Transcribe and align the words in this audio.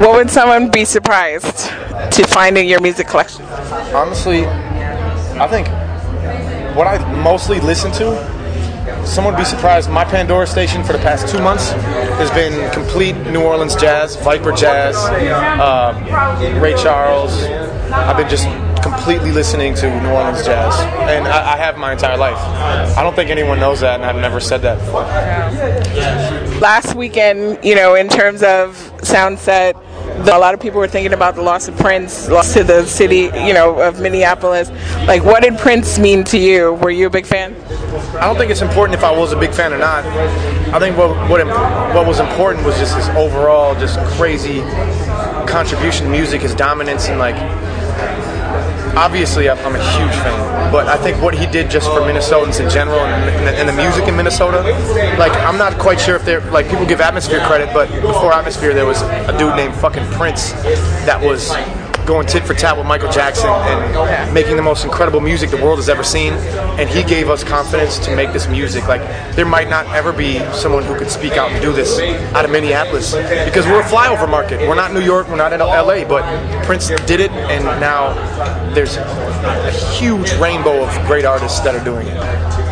What 0.00 0.14
would 0.14 0.30
someone 0.30 0.70
be 0.70 0.86
surprised 0.86 1.68
to 2.12 2.26
find 2.26 2.56
in 2.56 2.66
your 2.66 2.80
music 2.80 3.06
collection? 3.06 3.44
Honestly, 3.94 4.46
I 4.46 5.46
think 5.46 5.68
what 6.74 6.86
I 6.86 6.96
mostly 7.22 7.60
listen 7.60 7.92
to, 7.92 9.06
someone 9.06 9.34
would 9.34 9.40
be 9.40 9.44
surprised. 9.44 9.90
My 9.90 10.06
Pandora 10.06 10.46
station 10.46 10.82
for 10.82 10.94
the 10.94 11.00
past 11.00 11.28
two 11.28 11.42
months 11.42 11.72
has 11.72 12.30
been 12.30 12.72
complete 12.72 13.14
New 13.30 13.42
Orleans 13.42 13.76
jazz, 13.76 14.16
Viper 14.16 14.52
jazz, 14.52 14.96
uh, 14.96 16.58
Ray 16.62 16.74
Charles. 16.82 17.42
I've 17.92 18.16
been 18.16 18.30
just 18.30 18.46
completely 18.82 19.32
listening 19.32 19.74
to 19.74 20.00
New 20.00 20.08
Orleans 20.08 20.46
jazz, 20.46 20.80
and 21.10 21.28
I, 21.28 21.52
I 21.52 21.56
have 21.58 21.76
my 21.76 21.92
entire 21.92 22.16
life. 22.16 22.38
I 22.96 23.02
don't 23.02 23.14
think 23.14 23.28
anyone 23.28 23.60
knows 23.60 23.80
that, 23.80 24.00
and 24.00 24.06
I've 24.06 24.16
never 24.16 24.40
said 24.40 24.62
that 24.62 24.78
before. 24.78 25.02
Last 26.58 26.94
weekend, 26.94 27.62
you 27.62 27.74
know, 27.74 27.94
in 27.96 28.08
terms 28.08 28.42
of 28.42 28.76
Soundset, 29.02 29.74
a 30.18 30.38
lot 30.38 30.54
of 30.54 30.60
people 30.60 30.78
were 30.78 30.88
thinking 30.88 31.12
about 31.12 31.34
the 31.34 31.42
loss 31.42 31.68
of 31.68 31.76
Prince, 31.76 32.28
loss 32.28 32.52
to 32.54 32.64
the 32.64 32.84
city, 32.84 33.30
you 33.46 33.52
know, 33.52 33.80
of 33.80 34.00
Minneapolis. 34.00 34.70
Like, 35.06 35.24
what 35.24 35.42
did 35.42 35.58
Prince 35.58 35.98
mean 35.98 36.24
to 36.24 36.38
you? 36.38 36.74
Were 36.74 36.90
you 36.90 37.06
a 37.06 37.10
big 37.10 37.26
fan? 37.26 37.54
I 38.16 38.26
don't 38.26 38.36
think 38.36 38.50
it's 38.50 38.62
important 38.62 38.96
if 38.96 39.04
I 39.04 39.16
was 39.16 39.32
a 39.32 39.36
big 39.36 39.52
fan 39.52 39.72
or 39.72 39.78
not. 39.78 40.04
I 40.74 40.78
think 40.78 40.96
what 40.96 41.10
what, 41.28 41.44
what 41.94 42.06
was 42.06 42.20
important 42.20 42.64
was 42.64 42.76
just 42.76 42.96
his 42.96 43.08
overall 43.10 43.74
just 43.74 43.98
crazy 44.16 44.60
contribution 45.46 46.06
to 46.06 46.10
music, 46.10 46.42
his 46.42 46.54
dominance, 46.54 47.08
and 47.08 47.18
like 47.18 47.36
obviously 48.96 49.48
I'm 49.48 49.74
a 49.74 49.78
huge 49.78 50.14
fan, 50.22 50.72
but 50.72 50.86
I 50.88 50.96
think 50.96 51.20
what 51.22 51.34
he 51.34 51.46
did 51.46 51.70
just 51.70 51.88
for 51.88 52.00
Minnesotans 52.00 52.62
in 52.62 52.70
general 52.70 53.00
and, 53.00 53.56
and, 53.56 53.68
the 53.68 53.72
music 53.72 54.08
in 54.08 54.16
Minnesota, 54.16 54.62
like 55.18 55.32
I'm 55.32 55.58
not 55.58 55.78
quite 55.78 56.00
sure 56.00 56.16
if 56.16 56.24
they're 56.24 56.40
like 56.50 56.68
people 56.68 56.86
give 56.86 57.00
Atmosphere 57.00 57.40
credit, 57.46 57.70
but 57.72 57.90
before 58.00 58.32
Atmosphere 58.32 58.74
there 58.74 58.86
was 58.86 59.02
a 59.02 59.36
dude 59.38 59.56
named 59.56 59.74
fucking 59.74 60.06
Prince 60.12 60.52
that 61.06 61.20
was 61.20 61.50
going 62.10 62.26
tit 62.26 62.44
for 62.44 62.54
tat 62.54 62.76
with 62.76 62.86
Michael 62.86 63.10
Jackson 63.12 63.48
and 63.48 64.34
making 64.34 64.56
the 64.56 64.62
most 64.62 64.84
incredible 64.84 65.20
music 65.20 65.48
the 65.50 65.56
world 65.56 65.78
has 65.78 65.88
ever 65.88 66.02
seen. 66.02 66.32
And 66.80 66.90
he 66.90 67.04
gave 67.04 67.30
us 67.30 67.44
confidence 67.44 68.00
to 68.00 68.16
make 68.16 68.32
this 68.32 68.48
music. 68.48 68.88
Like 68.88 69.00
there 69.36 69.46
might 69.46 69.70
not 69.70 69.86
ever 69.94 70.12
be 70.12 70.40
someone 70.52 70.82
who 70.82 70.98
could 70.98 71.08
speak 71.08 71.34
out 71.34 71.52
and 71.52 71.62
do 71.62 71.72
this 71.72 72.00
out 72.34 72.44
of 72.44 72.50
Minneapolis 72.50 73.14
because 73.44 73.64
we're 73.64 73.80
a 73.80 73.84
flyover 73.84 74.28
market. 74.28 74.58
We're 74.68 74.74
not 74.74 74.92
New 74.92 75.02
York, 75.02 75.28
we're 75.28 75.36
not 75.36 75.52
in 75.52 75.60
LA, 75.60 76.04
but 76.04 76.24
Prince 76.64 76.88
did 76.88 77.20
it, 77.20 77.30
and 77.30 77.64
now 77.80 78.12
there's 78.74 78.96
a 78.96 79.70
huge 79.94 80.32
rainbow 80.34 80.82
of 80.82 81.06
great 81.06 81.24
artists 81.24 81.60
that 81.60 81.76
are 81.76 81.84
doing 81.84 82.08
it. 82.08 82.60